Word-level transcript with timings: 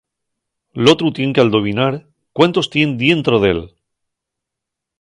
L'otru 0.85 1.11
tien 1.17 1.35
qu'aldovinar 1.37 1.91
cuántos 2.39 2.71
tien 2.77 2.97
dientro 3.03 3.43
d'él. 3.45 3.63